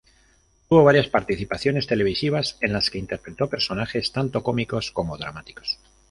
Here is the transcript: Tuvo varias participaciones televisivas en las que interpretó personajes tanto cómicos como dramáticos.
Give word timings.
Tuvo 0.67 0.83
varias 0.83 1.05
participaciones 1.09 1.85
televisivas 1.85 2.57
en 2.61 2.73
las 2.73 2.89
que 2.89 2.97
interpretó 2.97 3.47
personajes 3.47 4.11
tanto 4.11 4.41
cómicos 4.41 4.89
como 4.91 5.15
dramáticos. 5.15 5.77